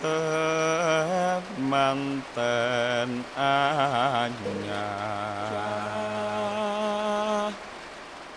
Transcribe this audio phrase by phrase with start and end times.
[0.00, 4.88] tetap manten anya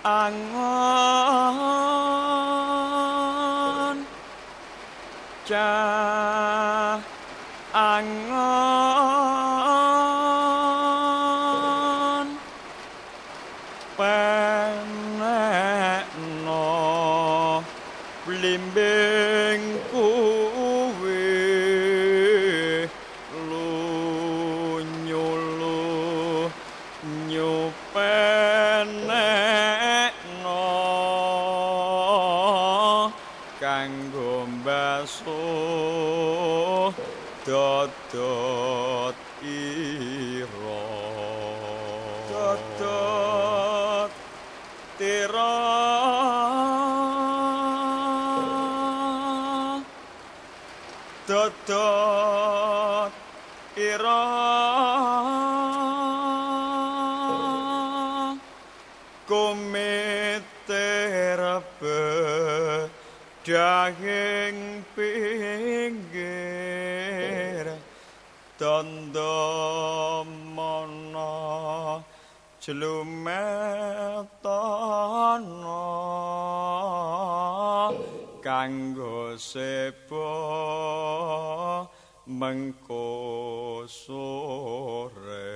[0.03, 0.75] angon
[5.47, 6.14] cah
[37.45, 40.85] dadat ira.
[42.29, 44.11] Dadat
[44.97, 45.55] tira
[51.27, 52.14] dadat
[72.65, 74.25] jlumetana
[78.41, 80.25] kanggo sepo
[82.25, 85.53] mengko sore